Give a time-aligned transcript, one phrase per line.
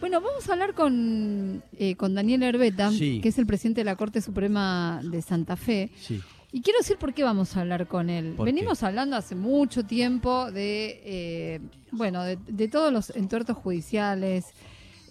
[0.00, 3.20] Bueno, vamos a hablar con, eh, con Daniel Herbeta, Sí.
[3.20, 5.90] que es el presidente de la Corte Suprema de Santa Fe.
[6.00, 6.20] Sí.
[6.52, 8.34] Y quiero decir por qué vamos a hablar con él.
[8.42, 11.60] Venimos hablando hace mucho tiempo de, eh,
[11.92, 14.46] bueno, de, de todos los entuertos judiciales,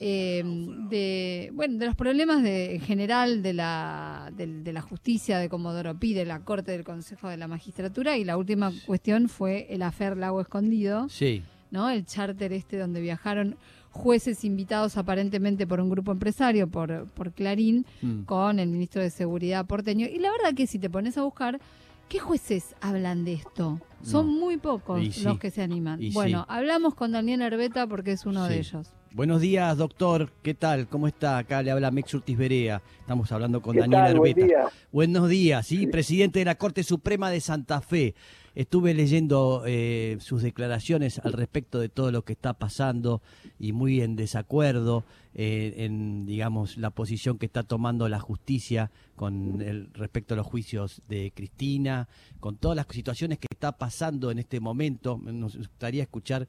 [0.02, 0.44] eh,
[0.90, 5.50] de, bueno, de los problemas de, en general de la, del- de, la justicia, de
[5.50, 9.68] Comodoro Pi, de la Corte, del Consejo de la Magistratura, y la última cuestión fue
[9.70, 11.08] el afer Lago Escondido.
[11.10, 11.44] Sí.
[11.72, 11.88] ¿no?
[11.90, 13.56] El charter este donde viajaron
[14.00, 18.22] jueces invitados aparentemente por un grupo empresario, por, por Clarín, Mm.
[18.24, 20.08] con el ministro de Seguridad porteño.
[20.08, 21.60] Y la verdad que si te pones a buscar,
[22.08, 23.80] ¿qué jueces hablan de esto?
[24.02, 24.32] Son No.
[24.40, 25.24] muy pocos Y sí.
[25.24, 26.02] los que se animan.
[26.02, 26.46] Y bueno, sí.
[26.48, 28.88] hablamos con Daniel Herbeta porque es uno de ellos.
[29.12, 30.32] Buenos días, doctor.
[30.44, 30.88] ¿Qué tal?
[30.88, 31.40] ¿Cómo está?
[31.40, 32.82] Acá le habla Mex Urtiz Berea.
[33.02, 34.18] Estamos hablando con ¿Qué Daniel tal?
[34.20, 34.48] Buen Herbeta.
[34.48, 34.64] día.
[34.92, 38.14] Buenos días, sí, presidente de la Corte Suprema de Santa Fe.
[38.60, 43.22] Estuve leyendo eh, sus declaraciones al respecto de todo lo que está pasando
[43.58, 49.62] y muy en desacuerdo eh, en, digamos, la posición que está tomando la justicia con
[49.62, 52.10] el respecto a los juicios de Cristina,
[52.42, 55.18] con todas las situaciones que está pasando en este momento.
[55.24, 56.46] Nos gustaría escuchar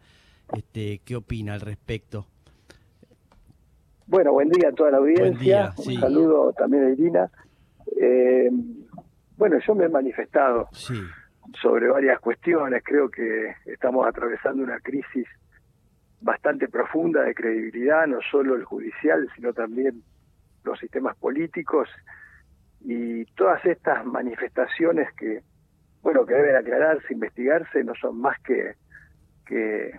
[0.52, 2.27] este, qué opina al respecto.
[4.08, 5.39] Bueno, buen día a toda la audiencia.
[5.39, 5.95] día, sí.
[5.95, 7.30] Un saludo también a Irina.
[8.00, 8.50] Eh,
[9.36, 11.00] bueno, yo me he manifestado Sí,
[11.61, 12.83] sobre varias cuestiones.
[12.84, 15.27] Creo que estamos atravesando una crisis
[16.20, 20.03] bastante profunda de credibilidad, no solo el judicial, sino también
[20.65, 21.89] los sistemas políticos
[22.83, 25.42] y todas estas manifestaciones que,
[26.03, 28.75] bueno, que deben aclararse, investigarse, no son más que,
[29.47, 29.92] que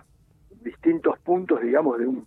[0.62, 2.26] distintos puntos, digamos, de un,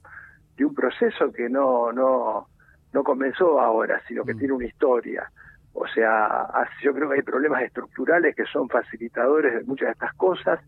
[0.57, 2.47] de un proceso que no, no,
[2.93, 4.37] no comenzó ahora, sino que Mm.
[4.37, 5.31] tiene una historia.
[5.77, 6.47] O sea,
[6.81, 10.61] yo creo que hay problemas estructurales que son facilitadores de muchas de estas cosas.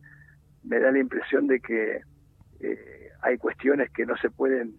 [0.64, 2.02] Me da la impresión de que
[2.60, 4.74] eh, hay cuestiones que no se pueden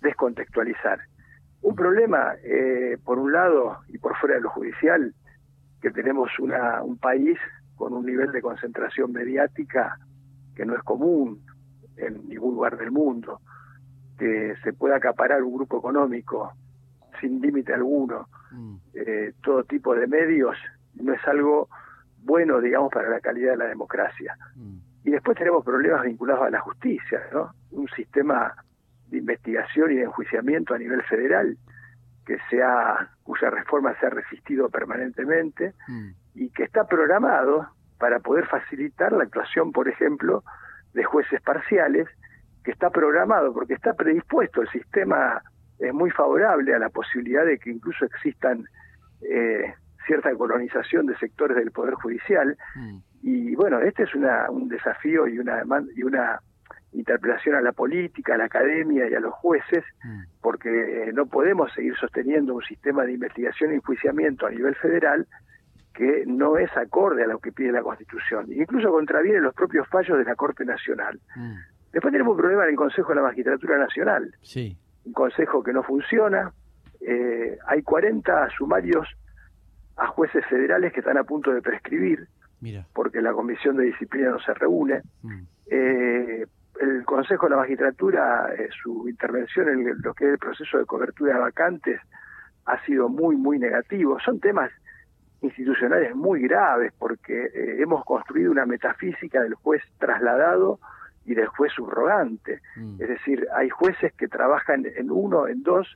[0.00, 0.98] descontextualizar.
[1.60, 5.12] Un problema, eh, por un lado, y por fuera de lo judicial,
[5.82, 7.38] que tenemos una, un país
[7.76, 9.98] con un nivel de concentración mediática
[10.56, 11.42] que no es común
[11.98, 13.40] en ningún lugar del mundo,
[14.18, 16.50] que se pueda acaparar un grupo económico
[17.20, 18.26] sin límite alguno,
[18.94, 20.56] eh, todo tipo de medios,
[20.94, 21.68] no es algo
[22.22, 24.36] bueno, digamos, para la calidad de la democracia.
[24.56, 27.52] mm, Y después tenemos problemas vinculados a la justicia, ¿no?
[27.72, 28.54] Un sistema
[29.08, 31.56] de investigación y de enjuiciamiento a nivel federal
[32.24, 38.46] que sea, cuya reforma se ha resistido permanentemente mm, y que está programado para poder
[38.46, 40.42] facilitar la actuación, por ejemplo,
[40.94, 42.08] de jueces parciales,
[42.64, 45.42] que está programado porque está predispuesto, el sistema
[45.88, 48.64] es muy favorable a la posibilidad de que incluso existan
[49.22, 49.74] eh,
[50.06, 52.96] cierta colonización de sectores del Poder Judicial, mm.
[53.22, 55.62] y bueno, este es una, un desafío y una,
[55.96, 56.40] y una
[56.92, 60.20] interpelación a la política, a la academia y a los jueces, Mm.
[60.42, 60.68] porque
[61.08, 65.26] eh, no podemos seguir sosteniendo un sistema de investigación e enjuiciamiento a nivel federal
[65.94, 70.18] que no es acorde a lo que pide la Constitución, incluso contraviene los propios fallos
[70.18, 71.18] de la Corte Nacional.
[71.36, 71.54] Mm,
[71.92, 75.72] Después tenemos un problema en el Consejo de la Magistratura Nacional, Sí, un consejo que
[75.72, 76.52] no funciona,
[77.00, 79.06] eh, hay 40 sumarios
[79.96, 82.26] a jueces federales que están a punto de prescribir,
[82.60, 82.86] mira.
[82.94, 85.02] porque la Comisión de Disciplina no se reúne.
[85.22, 86.44] Mm, Eh,
[86.80, 90.84] el Consejo de la Magistratura, eh, su intervención en lo que es el proceso de
[90.84, 92.00] cobertura de vacantes
[92.66, 94.18] ha sido muy, muy negativo.
[94.20, 94.70] Son temas
[95.40, 100.80] institucionales muy graves porque hemos construido una metafísica del juez trasladado
[101.24, 102.60] y del juez subrogante.
[102.76, 105.86] mm, Es decir, hay jueces que trabajan en uno, en dos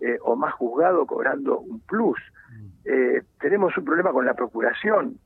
[0.00, 2.18] eh, o más juzgado cobrando un plus.
[2.50, 5.18] mm, Eh, tenemos un problema con la procuración.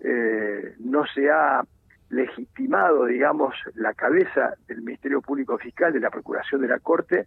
[0.00, 1.62] Eh, no se ha
[2.08, 7.26] legitimado, digamos, la cabeza del Ministerio Público Fiscal de la Procuración de la Corte.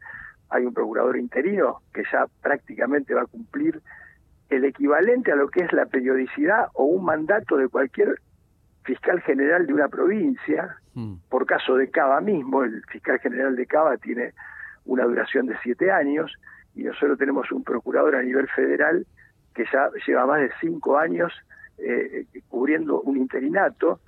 [0.49, 3.81] Hay un procurador interino que ya prácticamente va a cumplir
[4.49, 8.19] el equivalente a lo que es la periodicidad o un mandato de cualquier
[8.83, 10.77] fiscal general de una provincia.
[10.93, 14.33] mm, Por caso de Cava mismo, el fiscal general de Cava tiene
[14.85, 16.33] una duración de siete años
[16.75, 19.05] y nosotros tenemos un procurador a nivel federal
[19.53, 21.33] que ya lleva más de cinco años
[21.77, 23.99] eh, cubriendo un interinato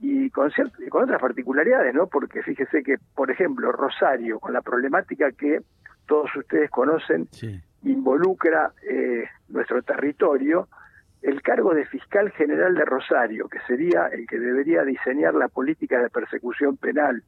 [0.00, 0.50] y con,
[0.90, 2.06] con otras particularidades, ¿no?
[2.06, 5.60] Porque fíjese que, por ejemplo, Rosario, con la problemática que
[6.06, 10.68] todos ustedes conocen, Sí, involucra eh, nuestro territorio,
[11.24, 15.98] el cargo de fiscal general de Rosario, que sería el que debería diseñar la política
[16.00, 17.22] de persecución penal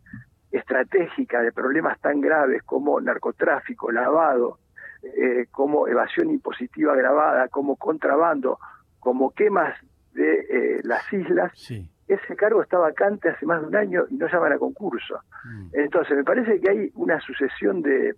[0.52, 4.58] estratégica de problemas tan graves como narcotráfico, lavado,
[5.02, 8.58] eh, como evasión impositiva agravada, como contrabando,
[9.00, 9.74] como quemas
[10.12, 11.90] de eh, las islas, sí.
[12.06, 15.20] ese cargo está vacante hace más de un año y no llaman a concurso.
[15.44, 15.68] Mm.
[15.72, 18.14] Entonces, me parece que hay una sucesión de,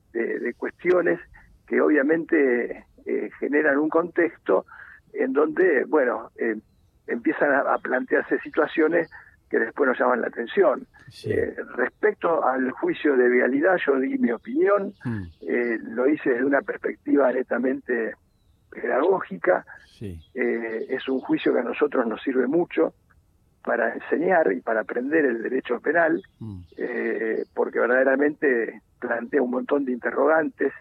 [0.57, 1.21] cuestiones
[1.69, 4.67] que obviamente eh, generan un contexto
[5.13, 6.57] en donde, bueno, eh,
[7.07, 9.11] empiezan a, plantearse situaciones
[9.49, 10.87] que después nos llaman la atención.
[11.25, 15.23] Eh, respecto al juicio de vialidad, yo di mi opinión, mm.
[15.95, 18.15] lo hice desde una perspectiva netamente
[18.71, 19.65] pedagógica,
[20.01, 22.93] es un juicio que a nosotros nos sirve mucho,
[23.69, 26.61] para enseñar y para aprender el derecho penal, mm.
[26.79, 30.73] eh, porque verdaderamente plantea un montón de interrogantes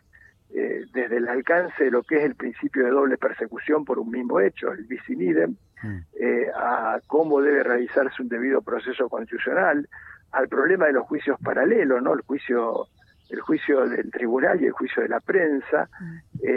[0.54, 4.10] eh, desde el alcance de lo que es el principio de doble persecución por un
[4.10, 5.98] mismo hecho, el bis in idem, mm.
[6.20, 9.88] eh, a cómo debe realizarse un debido proceso constitucional,
[10.32, 12.88] al problema de los juicios paralelos, no el juicio
[13.30, 16.48] el juicio del tribunal y el juicio de la prensa, mm.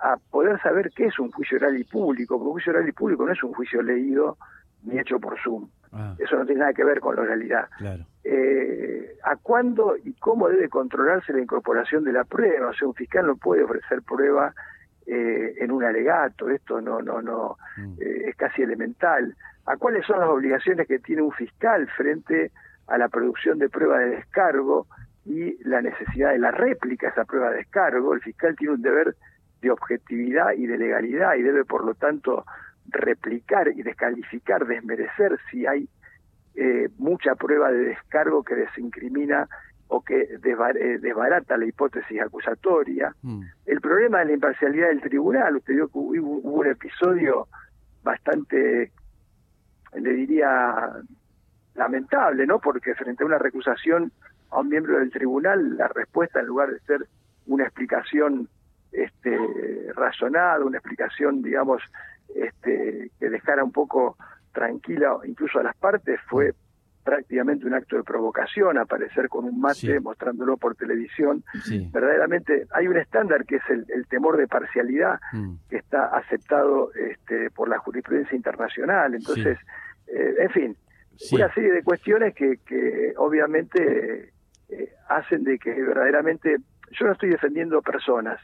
[0.00, 2.92] a poder saber qué es un juicio oral y público, porque un juicio oral y
[2.92, 4.36] público no es un juicio leído
[4.84, 5.68] ni hecho por Zoom.
[5.92, 6.14] Ah.
[6.18, 7.68] Eso no tiene nada que ver con la oralidad.
[8.22, 12.68] Eh, ¿A cuándo y cómo debe controlarse la incorporación de la prueba?
[12.68, 14.54] O sea, un fiscal no puede ofrecer prueba
[15.06, 17.94] eh, en un alegato, esto no, no, no, mm.
[18.00, 19.34] eh, es casi elemental.
[19.66, 22.52] ¿A cuáles son las obligaciones que tiene un fiscal frente
[22.86, 24.86] a la producción de prueba de descargo
[25.24, 28.14] y la necesidad de la réplica a esa prueba de descargo?
[28.14, 29.16] El fiscal tiene un deber
[29.60, 32.44] de objetividad y de legalidad y debe, por lo tanto,
[32.90, 35.88] replicar y descalificar, desmerecer si hay
[36.54, 39.48] eh, mucha prueba de descargo que desincrimina
[39.88, 43.14] o que eh, desbarata la hipótesis acusatoria.
[43.22, 43.42] Mm.
[43.66, 47.48] El problema de la imparcialidad del tribunal, usted vio que hubo, un episodio
[48.02, 48.92] bastante,
[49.94, 50.92] le diría,
[51.74, 52.60] lamentable, ¿no?
[52.60, 54.12] Porque frente a una recusación
[54.50, 57.06] a un miembro del tribunal, la respuesta, en lugar de ser
[57.46, 58.48] una explicación
[58.92, 59.38] este,
[59.94, 61.82] razonada, una explicación, digamos,
[62.34, 64.16] este, que dejara un poco
[64.52, 66.54] tranquila incluso a las partes fue
[67.04, 71.42] prácticamente un acto de provocación, aparecer con un mate mostrándolo por televisión.
[71.92, 75.54] Verdaderamente hay un estándar que es el, temor de parcialidad mm.
[75.68, 79.14] que está aceptado este, por la jurisprudencia internacional.
[79.14, 79.58] Entonces,
[80.08, 80.76] eh, en fin,
[81.32, 84.32] una serie de cuestiones que, que obviamente
[84.68, 86.56] eh, hacen de que verdaderamente
[86.92, 88.40] yo no estoy defendiendo personas,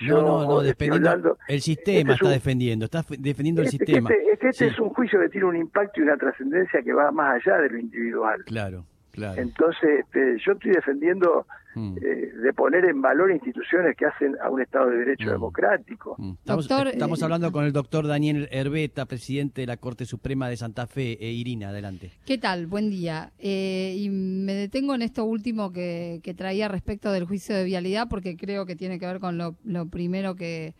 [0.00, 4.10] no, no, no, defendiendo el sistema este está defendiendo, está defendiendo el este, sistema.
[4.10, 6.92] Este, es que este es un juicio que tiene un impacto y una trascendencia que
[6.92, 8.42] va más allá de lo individual.
[8.44, 8.84] Claro,
[9.18, 9.40] claro.
[9.40, 11.46] Entonces, este, yo estoy defendiendo
[11.78, 11.96] Mm.
[11.98, 15.32] Eh, de poner en valor instituciones que hacen a un Estado de Derecho mm.
[15.32, 16.16] democrático.
[16.18, 16.32] Mm.
[16.38, 20.86] Estamos, estamos, hablando con el doctor Daniel Herbeta, presidente de la Corte Suprema de Santa
[20.86, 21.18] Fe.
[21.20, 22.10] E Irina, adelante.
[22.26, 22.66] ¿Qué tal?
[22.66, 23.32] Buen día.
[23.38, 28.36] Eh, y me detengo en esto último que, traía respecto del juicio de vialidad, porque
[28.36, 29.56] creo que tiene que ver con lo,
[29.86, 30.74] primero que,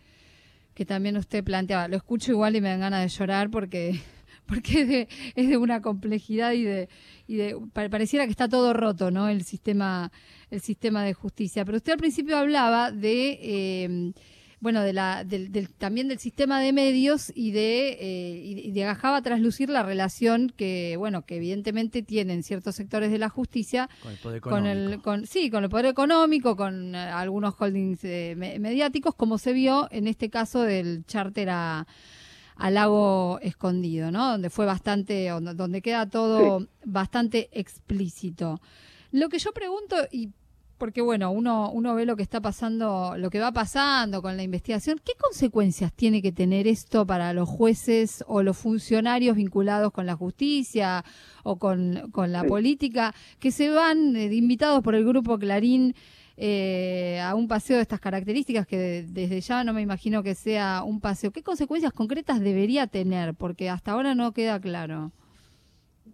[0.74, 1.88] que también usted planteaba.
[1.88, 4.00] Lo escucho igual y me dan ganas de llorar porque
[4.48, 6.88] porque es de, es de una complejidad y de,
[7.26, 9.28] y de pareciera que está todo roto, ¿no?
[9.28, 10.10] El sistema,
[10.50, 11.64] el sistema de justicia.
[11.64, 14.12] Pero usted al principio hablaba de eh,
[14.60, 19.68] bueno, de la, del, también del sistema de medios y de, eh, y dejaba traslucir
[19.70, 24.38] la relación que, bueno, que evidentemente tienen ciertos sectores de la justicia con el poder
[24.38, 25.02] económico.
[25.02, 29.86] Con el, sí, con el poder económico, con eh, algunos holdings mediáticos, como se vio
[29.92, 31.86] en este caso del charter a
[32.58, 34.32] al lago escondido, ¿no?
[34.32, 38.60] Donde fue bastante, donde queda todo bastante explícito.
[39.12, 40.30] Lo que yo pregunto, y
[40.76, 44.42] porque bueno, uno, uno ve lo que está pasando, lo que va pasando con la
[44.42, 50.06] investigación, ¿qué consecuencias tiene que tener esto para los jueces o los funcionarios vinculados con
[50.06, 51.04] la justicia
[51.42, 55.94] o con, la política que se van eh, invitados por el grupo Clarín
[56.40, 60.84] eh, a un paseo de estas características que desde ya no me imagino que sea
[60.84, 61.32] un paseo.
[61.32, 63.34] ¿Qué consecuencias concretas debería tener?
[63.34, 65.10] Porque hasta ahora no queda claro.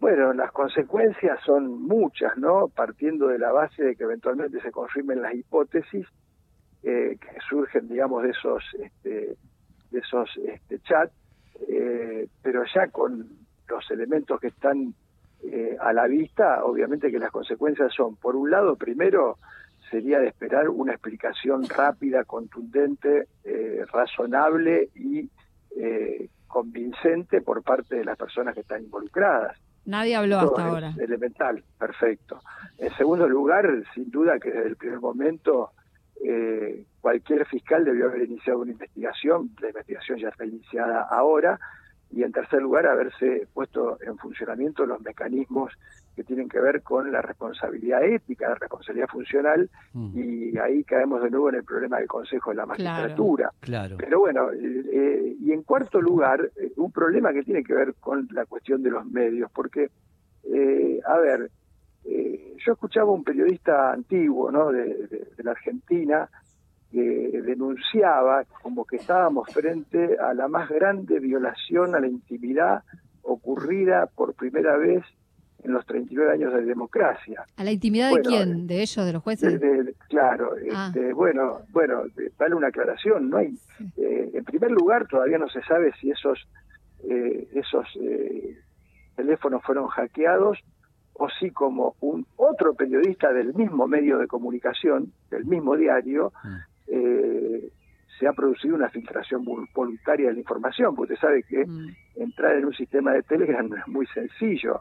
[0.00, 2.68] Bueno, las consecuencias son muchas, ¿no?
[2.68, 6.06] Partiendo de la base de que eventualmente se confirmen las hipótesis
[6.82, 9.36] eh, que surgen, digamos, de esos, este,
[9.90, 11.12] de esos este, chats,
[11.68, 13.28] eh, pero ya con
[13.68, 14.94] los elementos que están
[15.78, 19.36] a la vista, obviamente que las consecuencias son, por un lado, primero,
[19.94, 25.30] sería de esperar una explicación rápida, contundente, eh, razonable y
[25.76, 29.56] eh, convincente por parte de las personas que están involucradas.
[29.84, 30.92] Nadie habló hasta ahora.
[30.98, 32.40] Elemental, perfecto.
[32.78, 35.70] En segundo lugar, sin duda que desde el primer momento
[36.24, 41.60] eh, cualquier fiscal debió haber iniciado una investigación, la investigación ya está iniciada ahora,
[42.14, 45.72] y en tercer lugar haberse puesto en funcionamiento los mecanismos
[46.14, 50.18] que tienen que ver con la responsabilidad ética, la responsabilidad funcional, mm.
[50.18, 53.50] y ahí caemos de nuevo en el problema del Consejo de la Magistratura.
[53.60, 57.94] Claro, Pero bueno, eh, y en cuarto lugar, eh, un problema que tiene que ver
[57.98, 59.90] con la cuestión de los medios, porque,
[60.44, 61.50] eh, a ver,
[62.04, 64.70] eh, yo escuchaba un periodista antiguo ¿no?
[64.70, 66.28] de, la Argentina
[66.94, 72.84] que denunciaba como que estábamos frente a la más grande violación a la intimidad
[73.22, 75.02] ocurrida por primera vez
[75.64, 77.44] en los 39 años de democracia.
[77.56, 78.68] ¿A la intimidad de quién?
[78.68, 79.60] ¿De ellos, de los jueces?
[80.08, 80.86] claro, ah.
[80.86, 82.04] este, bueno, bueno,
[82.38, 83.58] vale una aclaración, no hay,
[83.96, 86.46] eh, en primer lugar todavía no se sabe si esos,
[87.08, 88.56] eh, esos eh,
[89.16, 90.58] teléfonos fueron hackeados
[91.14, 96.32] o si como un otro periodista del mismo medio de comunicación, del mismo diario,
[96.86, 97.66] mm.
[98.18, 101.96] se ha producido una filtración voluntaria de la información, porque usted sabe que mm.
[102.16, 104.80] entrar en un sistema de Telegram no es muy sencillo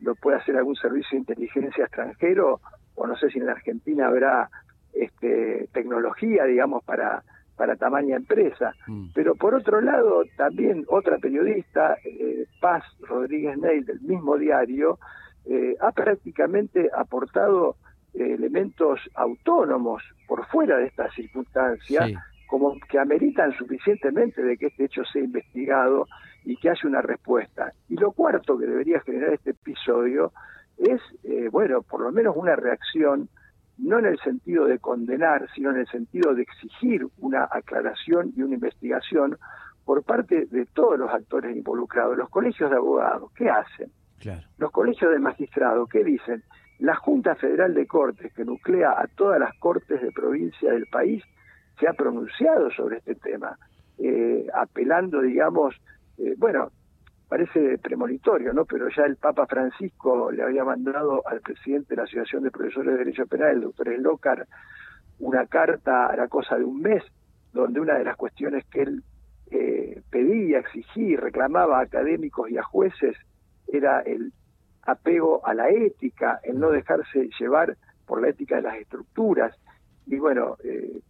[0.00, 2.60] lo puede hacer algún servicio de inteligencia extranjero,
[2.94, 4.50] o no sé si en la Argentina habrá
[4.92, 7.22] este, tecnología, digamos, para,
[7.56, 8.74] para tamaña empresa.
[8.86, 9.08] Mm.
[9.14, 14.98] Pero por otro lado, también otra periodista, eh, Paz Rodríguez Ney, del mismo diario,
[15.46, 17.76] eh, ha prácticamente aportado eh,
[18.14, 22.06] elementos autónomos por fuera de esta circunstancia,
[22.46, 26.06] como que ameritan suficientemente de que este hecho sea investigado
[26.44, 27.72] y que haya una respuesta.
[27.88, 30.32] Y lo cuarto que debería generar este episodio
[30.78, 33.28] es, eh, bueno, por lo menos una reacción,
[33.78, 38.42] no en el sentido de condenar, sino en el sentido de exigir una aclaración y
[38.42, 39.36] una investigación
[39.84, 42.16] por parte de todos los actores involucrados.
[42.16, 43.90] Los colegios de abogados, ¿qué hacen?
[44.58, 46.42] Los colegios de magistrados, ¿qué dicen?
[46.84, 51.24] La Junta Federal de Cortes, que nuclea a todas las cortes de provincia del país,
[51.80, 53.56] se ha pronunciado sobre este tema,
[53.96, 55.74] eh, apelando, digamos,
[56.18, 56.72] eh, bueno,
[57.26, 58.66] parece premonitorio, ¿no?
[58.66, 62.92] Pero ya el Papa Francisco le había mandado al presidente de la Asociación de Profesores
[62.92, 64.46] de Derecho Penal, el doctor Eslocar,
[65.20, 67.02] una carta a la cosa de un mes,
[67.54, 69.02] donde una de las cuestiones que él
[69.50, 73.16] eh, pedía, exigía reclamaba a académicos y a jueces
[73.68, 74.34] era el
[74.86, 77.76] apego a la ética, el no dejarse llevar
[78.06, 79.54] por la ética de las estructuras.
[80.06, 81.00] Y bueno, eh,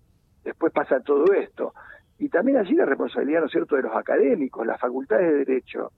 [0.45, 1.75] después pasa todo esto.
[2.19, 5.93] Y también allí la responsabilidad, ¿no es cierto?, de los académicos, las facultades de Derecho,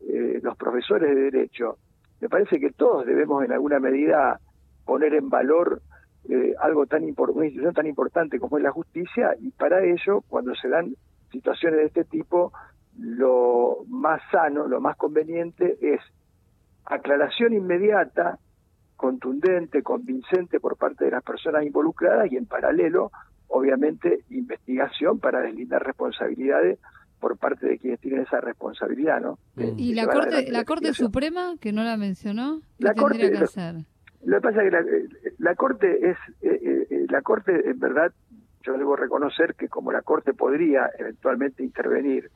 [0.00, 1.76] eh, los profesores de Derecho.
[2.20, 4.40] Me parece que todos debemos en alguna medida
[4.84, 5.82] poner en valor
[6.28, 10.54] eh, algo tan una institución tan importante como es la justicia y para ello, cuando
[10.54, 10.94] se dan
[11.30, 12.52] situaciones de este tipo,
[12.98, 16.00] lo más sano, lo más conveniente es
[16.86, 18.38] aclaración inmediata,
[18.96, 23.10] contundente, convincente por parte de las personas involucradas y en paralelo
[23.50, 26.78] obviamente investigación para deslindar responsabilidades
[27.18, 29.38] por parte de quienes tienen esa responsabilidad, ¿no?
[29.76, 33.44] ¿Y la Corte, la Corte Suprema, que no la mencionó, qué la tendría corte, que
[33.44, 33.74] hacer?
[34.24, 38.12] Lo, que pasa es que la, Corte es, eh, eh, eh, la Corte en verdad,
[38.62, 42.30] yo debo reconocer que como la Corte podría eventualmente intervenir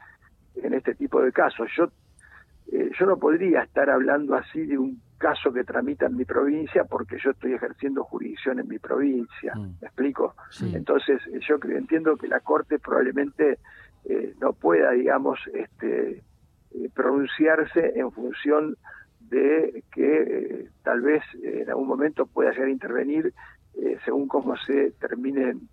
[0.56, 1.88] en este tipo de casos, yo,
[2.66, 7.16] yo no podría estar hablando así de un caso que tramita en mi provincia porque
[7.22, 9.54] yo estoy ejerciendo jurisdicción en mi provincia.
[9.54, 9.76] Mm.
[9.80, 10.34] ¿Me explico?
[10.74, 13.58] Entonces, yo entiendo que la Corte probablemente
[14.04, 16.22] eh, no pueda, digamos, este,
[16.72, 18.76] eh, pronunciarse en función
[19.20, 23.32] de que eh, tal vez en algún momento pueda llegar a intervenir
[24.04, 25.68] según cómo se terminen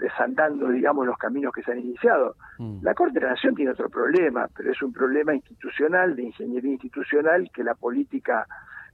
[0.00, 2.36] desandando, digamos, los caminos que se han iniciado.
[2.58, 2.82] Mm.
[2.82, 6.72] La Corte de la Nación tiene otro problema, pero es un problema institucional, de ingeniería
[6.72, 8.46] institucional, que la política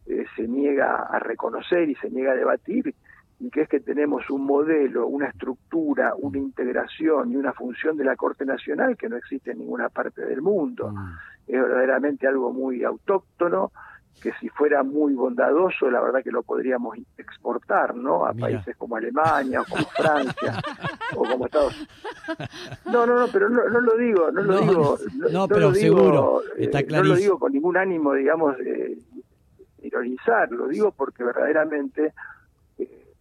[0.07, 2.95] eh, se niega a reconocer y se niega a debatir,
[3.39, 8.05] y que es que tenemos un modelo, una estructura, una integración y una función de
[8.05, 10.91] la Corte Nacional que no existe en ninguna parte del mundo.
[10.91, 11.13] Mm.
[11.47, 13.71] Es verdaderamente algo muy autóctono,
[14.21, 18.27] que si fuera muy bondadoso, la verdad que lo podríamos exportar, ¿no?
[18.27, 20.63] A países como Alemania o como Francia
[21.15, 21.75] o como Estados
[22.87, 24.99] No, no, no, pero no, no lo digo, no lo digo.
[25.31, 27.03] No, pero seguro, está clarísimo.
[27.03, 28.99] No lo digo con ningún ánimo, digamos, de
[29.83, 32.13] ironizar, lo digo porque verdaderamente
[32.79, 33.13] eh,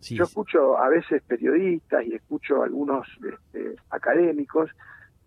[0.00, 4.70] yo escucho a veces periodistas y escucho algunos este, académicos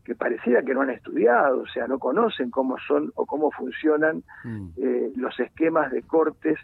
[0.08, 4.24] que pareciera que no han estudiado, o sea, no conocen cómo son o cómo funcionan
[4.46, 4.68] mm.
[4.78, 6.58] eh, los esquemas de cortes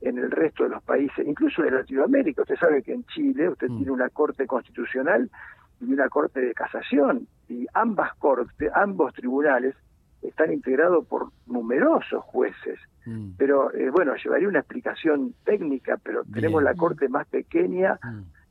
[0.00, 2.40] en el resto de los países, incluso de Latinoamérica.
[2.40, 3.76] Usted sabe que en Chile usted mm.
[3.76, 5.30] tiene una corte constitucional
[5.78, 9.74] y una corte de casación, y ambas cortes, ambos tribunales
[10.22, 12.80] están integrados por numerosos jueces.
[13.04, 13.32] Mm.
[13.36, 17.98] Pero eh, bueno, llevaría una explicación técnica, pero tenemos la corte más pequeña,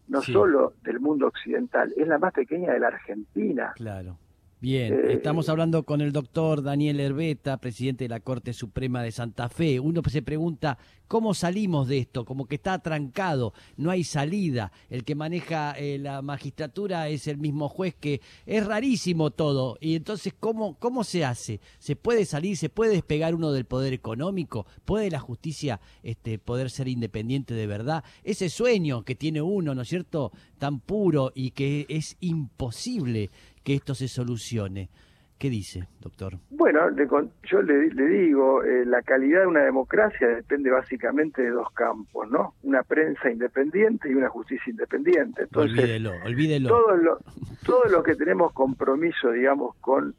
[0.08, 3.74] no solo del mundo occidental, es la más pequeña de la Argentina.
[3.76, 4.20] Claro.
[4.66, 9.12] Bien, Eh, estamos hablando con el doctor Daniel Herbeta, presidente de la Corte Suprema de
[9.12, 9.80] Santa Fe.
[9.80, 12.26] Uno se pregunta, ¿cómo salimos de esto?
[12.26, 14.72] Como que está atrancado, no hay salida.
[14.90, 19.78] El que maneja eh, la magistratura es el mismo juez que es rarísimo todo.
[19.82, 21.62] Y entonces, ¿cómo, ¿cómo se hace?
[21.78, 22.58] ¿Se puede salir?
[22.58, 24.66] ¿Se puede despegar uno del poder económico?
[24.84, 28.04] ¿Puede la justicia este, poder ser independiente de verdad?
[28.24, 33.30] Ese sueño que tiene uno, ¿no es cierto?, tan puro y que es imposible
[33.66, 34.90] que esto se solucione.
[35.38, 36.38] ¿Qué dice, doctor?
[36.50, 37.06] Bueno, le
[37.44, 42.32] yo le, le digo, eh, la calidad de una democracia depende básicamente de dos campos,
[42.32, 42.54] ¿no?
[42.64, 45.44] Una prensa independiente y una justicia independiente.
[45.44, 46.70] Entonces, olvídelo, olvídelo.
[46.70, 47.18] todo lo,
[47.66, 50.16] todo lo que tenemos compromiso, digamos, con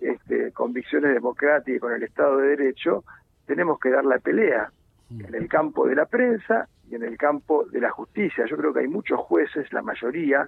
[0.00, 3.02] este, convicciones democráticas y con el Estado de Derecho,
[3.46, 4.70] tenemos que dar la pelea
[5.10, 5.24] Mm.
[5.26, 8.44] en el campo de la prensa y en el campo de la justicia.
[8.48, 10.46] Yo creo que hay muchos jueces, la mayoría,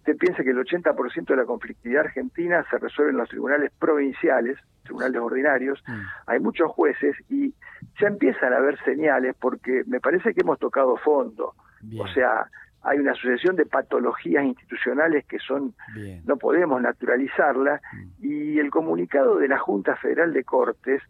[0.00, 4.58] usted piensa que el 80% de la conflictividad argentina se resuelve en los tribunales provinciales,
[4.82, 6.00] tribunales ordinarios, Mm.
[6.26, 7.54] hay muchos jueces y
[8.00, 11.54] ya empiezan a haber señales porque me parece que hemos tocado fondo.
[11.82, 12.46] Bien, O sea,
[12.82, 16.22] hay una sucesión de patologías institucionales que son bien.
[16.26, 18.24] no podemos naturalizarla Mm.
[18.26, 21.02] y el comunicado de la Junta Federal de Cortes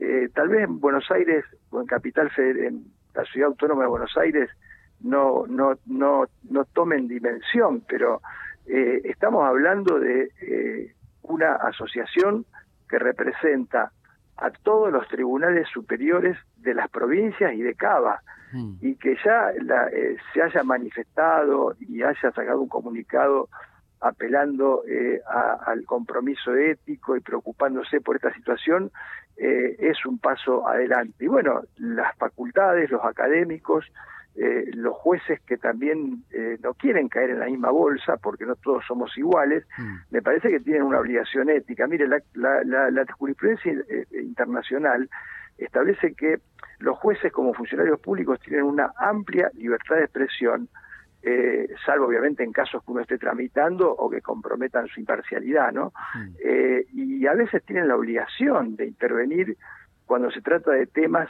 [0.00, 2.84] eh, tal vez en Buenos Aires o en capital en
[3.14, 4.48] la ciudad autónoma de Buenos Aires
[5.02, 8.20] no no no no tomen dimensión pero
[8.66, 10.92] eh, estamos hablando de eh,
[11.22, 12.44] una asociación
[12.88, 13.90] que representa
[14.36, 18.20] a todos los tribunales superiores de las provincias y de Cava
[18.54, 18.74] Mm.
[18.82, 23.48] y que ya la, eh, se haya manifestado y haya sacado un comunicado
[24.00, 28.90] apelando eh, a- al compromiso ético y preocupándose por esta situación,
[29.38, 31.24] eh, es un paso adelante.
[31.24, 33.86] Y bueno, las facultades, los académicos,
[34.34, 38.54] eh, los jueces que también eh, no quieren caer en la misma bolsa, porque no
[38.56, 39.96] todos somos iguales, Mm.
[40.10, 41.86] me parece que tienen una obligación ética.
[41.86, 45.08] Mire, la, la, la- la jurisprudencia eh, internacional
[45.58, 46.38] establece que
[46.78, 50.68] los jueces como funcionarios públicos tienen una amplia libertad de expresión,
[51.22, 55.92] eh, salvo obviamente en casos que uno esté tramitando o que comprometan su imparcialidad, ¿no?
[56.14, 56.28] Mm.
[56.94, 59.56] Y a veces tienen la obligación de intervenir
[60.06, 61.28] cuando se trata de temas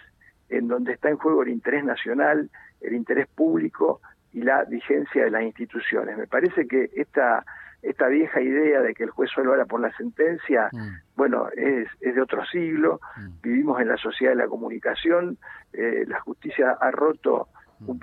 [0.48, 2.48] en donde está en juego el interés nacional,
[2.82, 4.00] el interés público
[4.32, 6.16] y la vigencia de las instituciones.
[6.16, 7.44] Me parece que esta
[7.82, 10.88] esta vieja idea de que el juez solo habla por la sentencia, Mm.
[11.16, 13.40] bueno, es, es de otro siglo, Mm.
[13.42, 15.36] vivimos en la sociedad de la comunicación,
[15.72, 17.48] eh, la justicia ha roto,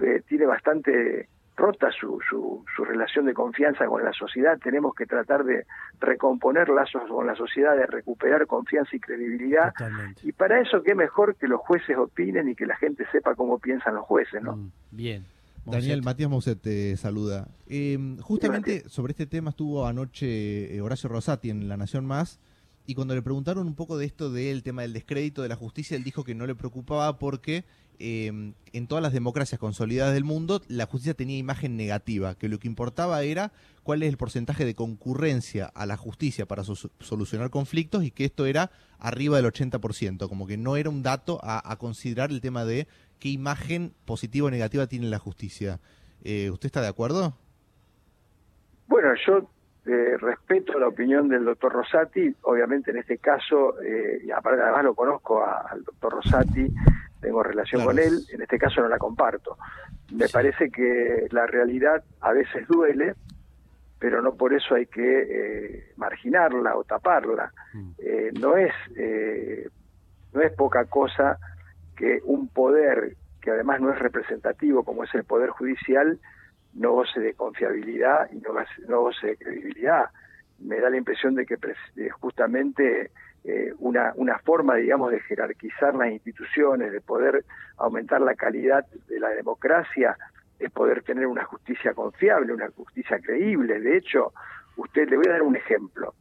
[0.04, 5.06] eh, tiene bastante rota su, su, su relación de confianza con la sociedad, tenemos que
[5.06, 5.66] tratar de
[6.00, 10.22] recomponer lazos con la sociedad, de recuperar confianza y credibilidad, Totalmente.
[10.24, 13.60] y para eso qué mejor que los jueces opinen y que la gente sepa cómo
[13.60, 14.56] piensan los jueces, ¿no?
[14.56, 14.72] Mm.
[14.92, 15.26] Bien.
[15.66, 16.02] Daniel.
[16.02, 17.48] Matías Mouset te saluda.
[17.68, 22.40] Eh, justamente sobre este tema estuvo anoche eh, Horacio Rosati en La Nación Más
[22.86, 25.96] y cuando le preguntaron un poco de esto del tema del descrédito de la justicia,
[25.96, 27.66] él dijo que no le preocupaba porque
[28.00, 32.58] eh, en todas las democracias consolidadas del mundo la justicia tenía imagen negativa, que lo
[32.60, 33.52] que importaba era
[33.84, 38.26] cuál es el porcentaje de concurrencia a la justicia para so- solucionar conflictos y que
[38.26, 42.66] esto era arriba del 80%, como que no era un dato a, considerar el tema
[42.66, 42.88] de
[43.20, 45.80] qué imagen positiva o negativa tiene la justicia.
[46.24, 47.36] Eh, ¿Usted está de acuerdo?
[48.88, 49.50] Bueno, yo
[49.86, 55.44] eh, respeto la opinión del doctor Rosati, obviamente en este caso, eh, además lo conozco
[55.44, 56.68] al doctor Rosati,
[57.22, 59.58] tengo relación Claro, con él, en este caso no la comparto.
[60.14, 60.34] Me Sí.
[60.34, 63.14] parece que la realidad a veces duele,
[64.00, 65.02] pero no por eso hay que
[65.82, 67.52] eh, marginarla o taparla.
[67.74, 67.92] Mm.
[68.00, 69.68] Eh, no es eh,
[70.34, 71.38] no es poca cosa
[71.98, 76.20] que un poder que además no es representativo como es el poder judicial
[76.74, 80.06] no goce de confiabilidad y no goce, no goce de credibilidad.
[80.60, 81.58] Me da la impresión de que
[82.12, 83.12] justamente
[83.44, 87.46] eh, una, una forma, digamos, de jerarquizar las instituciones, de poder
[87.78, 90.18] aumentar la calidad de la democracia,
[90.60, 93.80] es poder tener una justicia confiable, una justicia creíble.
[93.80, 94.34] De hecho,
[94.76, 96.14] usted le voy a dar un ejemplo.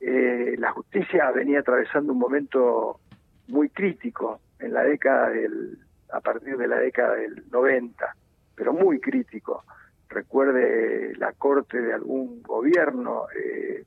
[0.00, 3.00] Eh, la justicia venía atravesando un momento
[3.48, 5.78] muy crítico en la década del,
[6.12, 8.16] a partir de la década del 90,
[8.54, 9.64] pero muy crítico.
[10.08, 13.84] Recuerde la corte de algún gobierno eh,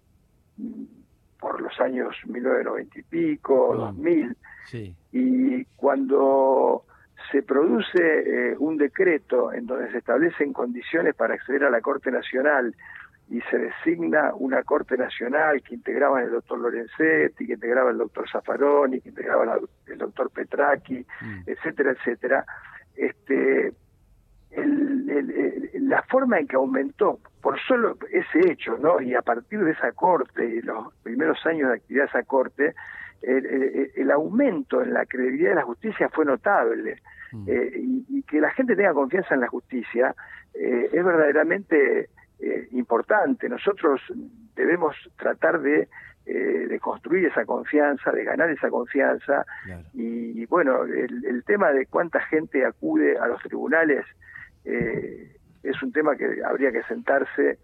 [1.46, 3.78] por los años 1990 y pico, Mm.
[3.78, 4.96] 2000, Sí.
[5.12, 6.84] y cuando
[7.32, 12.10] se produce eh, un decreto en donde se establecen condiciones para acceder a la Corte
[12.10, 12.76] Nacional
[13.30, 18.28] y se designa una Corte Nacional que integraba el doctor Lorenzetti, que integraba el doctor
[18.28, 21.42] Zaffaroni, que integraba la- el doctor Petraki, Mm.
[21.46, 22.44] etcétera, etcétera,
[22.96, 23.68] este,
[24.50, 29.00] el- el- el- la forma en que aumentó por solo ese hecho, ¿no?
[29.00, 32.74] Y a partir de esa corte y los primeros años de actividad de esa corte,
[33.22, 37.04] el, aumento en la credibilidad de la justicia fue notable.
[37.32, 37.46] Mm.
[37.48, 37.72] Eh,
[38.10, 40.16] y, que la gente tenga confianza en la justicia
[40.56, 43.48] eh, es verdaderamente eh, importante.
[43.48, 44.02] Nosotros
[44.56, 45.88] debemos tratar de,
[46.26, 49.46] de, construir esa confianza, de ganar esa confianza.
[49.94, 54.04] Y, bueno, el, tema de cuánta gente acude a los tribunales
[55.70, 57.60] es un tema que habría que sentarse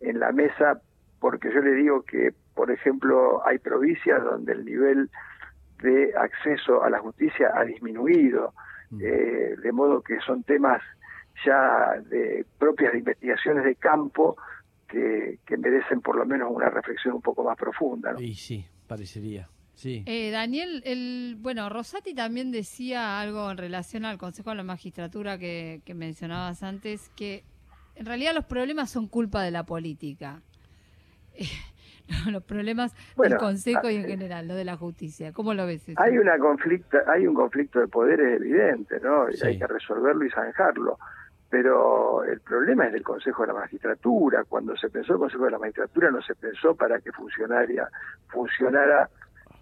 [0.00, 0.80] en la mesa
[1.20, 5.10] porque yo le digo que, por ejemplo, hay provincias donde el nivel
[5.82, 8.54] de acceso a la justicia ha disminuido,
[8.90, 9.00] mm.
[9.00, 10.82] eh, de modo que son temas
[11.44, 14.36] ya de propias de investigaciones de campo
[14.88, 18.14] que, merecen por lo menos una reflexión un poco más profunda.
[18.18, 19.48] Y sí, parecería.
[19.76, 20.02] Sí.
[20.06, 25.38] Eh, Daniel, el, bueno, Rosati también decía algo en relación al Consejo de la Magistratura
[25.38, 27.44] que, que mencionabas antes, que
[27.94, 30.40] en realidad los problemas son culpa de la política.
[32.30, 35.32] los problemas del Consejo y en ah, general, lo de la justicia.
[35.32, 35.84] ¿Cómo lo ves?
[35.96, 39.28] Hay una conflicto, hay un conflicto de poderes evidente, ¿no?
[39.30, 40.98] Y hay que resolverlo y zanjarlo.
[41.48, 44.44] Pero el problema es del Consejo de la Magistratura.
[44.44, 47.88] Cuando se pensó el Consejo de la Magistratura no se pensó para que funcionaria,
[48.28, 49.08] funcionara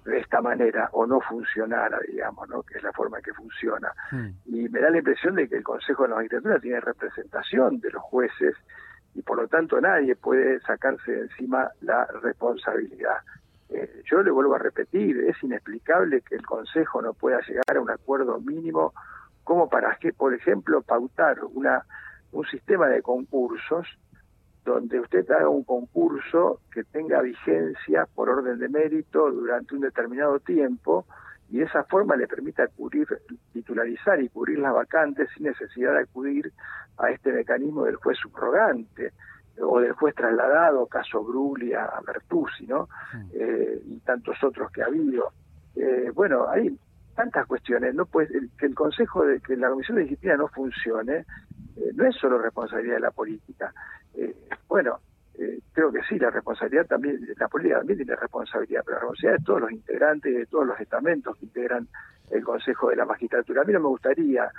[0.05, 2.63] de esta manera o no funcionara, digamos, ¿no?
[2.63, 3.93] que es la forma en que funciona.
[4.11, 4.29] Hmm.
[4.47, 7.91] Y me da la impresión de que el Consejo de la Magistratura tiene representación de
[7.91, 8.55] los jueces
[9.15, 13.19] y por lo tanto nadie puede sacarse de encima la responsabilidad.
[13.71, 17.81] Eh, yo le vuelvo a repetir, es inexplicable que el Consejo no pueda llegar a
[17.81, 18.93] un acuerdo mínimo
[19.43, 21.85] como para que, por ejemplo, pautar una
[22.35, 23.87] un sistema de concursos
[24.65, 30.41] donde usted haga un concurso que tenga vigencia por orden de mérito durante un determinado
[30.41, 31.07] tiempo
[31.51, 33.07] y de esa forma le permita cubrir,
[33.53, 36.53] titularizar y cubrir las vacantes sin necesidad de acudir
[36.97, 39.13] a este mecanismo del juez subrogante
[39.61, 42.89] o del juez trasladado, caso Bruglia a Bertuzzi, ¿no?
[43.33, 45.33] Eh, y tantos otros que ha habido.
[45.77, 46.77] Eh, bueno, hay
[47.15, 51.25] tantas cuestiones, no pues que el Consejo de que la Comisión de Disciplina no funcione
[51.77, 53.73] eh, no es solo responsabilidad de la política.
[54.75, 54.99] Bueno,
[55.39, 59.39] eh, creo que sí, la responsabilidad también, la política también tiene responsabilidad, pero la responsabilidad
[59.39, 61.87] de todos los integrantes, de todos los estamentos que integran
[62.33, 63.63] el Consejo de la Magistratura.
[63.63, 64.51] A mí no me gustaría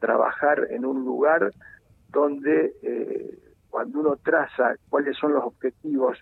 [0.00, 1.52] trabajar en un lugar
[2.08, 6.18] donde eh, cuando uno traza cuáles son los objetivos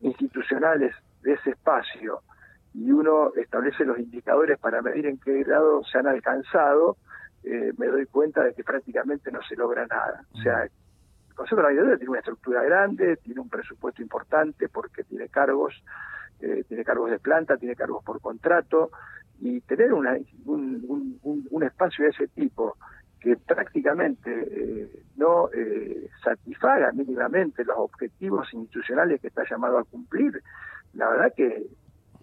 [0.00, 2.22] institucionales de ese espacio
[2.74, 6.96] y uno establece los indicadores para medir en qué grado se han alcanzado,
[7.44, 10.24] eh, me doy cuenta de que prácticamente no se logra nada.
[10.32, 10.66] O sea,
[11.34, 15.74] el Consejo Magistratura tiene una estructura grande, tiene un presupuesto importante porque tiene cargos,
[16.40, 18.90] eh, tiene cargos de planta, tiene cargos por contrato,
[19.40, 22.76] y tener una, un, espacio de ese tipo
[23.18, 30.40] que prácticamente eh, no eh, satisfaga mínimamente los objetivos institucionales que está llamado a cumplir,
[30.92, 31.66] la verdad que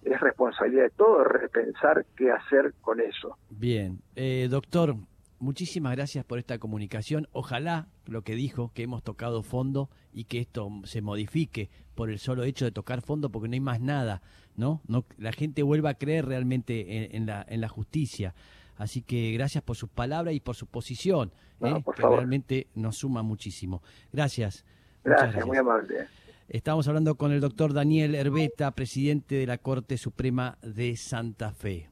[0.04, 3.38] es responsabilidad de todos repensar qué hacer con eso.
[3.50, 4.96] Bien, eh, doctor,
[5.42, 7.28] muchísimas gracias por esta comunicación.
[7.34, 12.20] Ojalá lo que dijo, que hemos tocado fondo y que esto se modifique por el
[12.20, 14.22] solo hecho de tocar fondo, porque no hay más nada,
[14.56, 14.82] ¿no?
[14.88, 18.34] no la gente vuelva a creer realmente en, la, en la justicia.
[18.78, 21.84] Así que gracias por sus palabras y por su posición, ¿eh?
[21.96, 23.82] que realmente nos suma muchísimo.
[24.14, 24.64] Gracias.
[25.04, 26.08] Gracias, gracias, muy amable.
[26.48, 31.88] Estamos hablando con el doctor Daniel Herbeta, presidente de la Corte Suprema de Santa Fe.